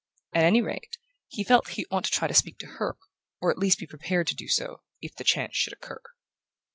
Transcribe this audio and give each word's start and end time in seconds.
At 0.33 0.45
any 0.45 0.63
rate, 0.63 0.97
he 1.27 1.43
felt 1.43 1.67
he 1.67 1.85
ought 1.91 2.05
to 2.05 2.09
try 2.09 2.27
to 2.27 2.33
speak 2.33 2.57
to 2.57 2.65
HER; 2.65 2.97
or 3.39 3.51
at 3.51 3.59
least 3.59 3.77
be 3.77 3.85
prepared 3.85 4.25
to 4.29 4.35
do 4.35 4.47
so, 4.47 4.81
if 4.99 5.13
the 5.15 5.23
chance 5.23 5.55
should 5.55 5.73
occur... 5.73 6.01